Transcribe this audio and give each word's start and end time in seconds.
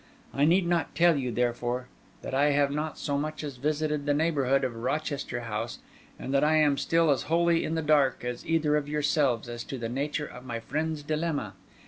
I 0.33 0.45
need 0.45 0.65
not 0.65 0.95
tell 0.95 1.15
you, 1.15 1.31
therefore, 1.31 1.87
that 2.23 2.33
I 2.33 2.45
have 2.53 2.71
not 2.71 2.97
so 2.97 3.19
much 3.19 3.43
as 3.43 3.57
visited 3.57 4.07
the 4.07 4.15
neighbourhood 4.15 4.63
of 4.63 4.75
Rochester 4.75 5.41
House; 5.41 5.77
and 6.17 6.33
that 6.33 6.43
I 6.43 6.55
am 6.55 6.75
still 6.79 7.11
as 7.11 7.21
wholly 7.29 7.63
in 7.63 7.75
the 7.75 7.83
dark 7.83 8.25
as 8.25 8.43
either 8.43 8.75
of 8.75 8.89
yourselves 8.89 9.47
as 9.47 9.63
to 9.65 9.77
the 9.77 9.89
nature 9.89 10.25
of 10.25 10.43
my 10.43 10.59
friend's 10.59 11.03
dilemma. 11.03 11.53